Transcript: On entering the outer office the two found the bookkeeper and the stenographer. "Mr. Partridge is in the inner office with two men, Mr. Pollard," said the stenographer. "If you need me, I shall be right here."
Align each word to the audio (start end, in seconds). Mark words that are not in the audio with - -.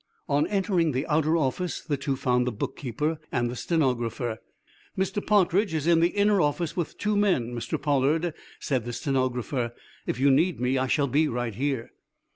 On 0.27 0.47
entering 0.47 0.93
the 0.93 1.05
outer 1.05 1.37
office 1.37 1.79
the 1.79 1.95
two 1.95 2.15
found 2.15 2.47
the 2.47 2.51
bookkeeper 2.51 3.19
and 3.31 3.51
the 3.51 3.55
stenographer. 3.55 4.39
"Mr. 4.97 5.23
Partridge 5.23 5.75
is 5.75 5.85
in 5.85 5.99
the 5.99 6.07
inner 6.09 6.41
office 6.41 6.75
with 6.75 6.97
two 6.97 7.15
men, 7.15 7.53
Mr. 7.53 7.79
Pollard," 7.79 8.33
said 8.59 8.83
the 8.85 8.93
stenographer. 8.93 9.75
"If 10.07 10.19
you 10.19 10.31
need 10.31 10.59
me, 10.59 10.75
I 10.79 10.87
shall 10.87 11.05
be 11.07 11.27
right 11.27 11.53
here." 11.53 11.91